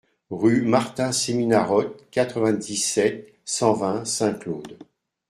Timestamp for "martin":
0.63-1.11